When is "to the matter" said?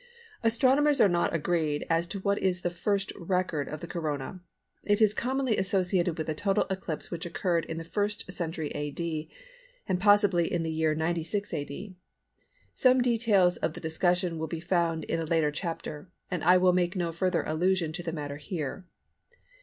17.91-18.37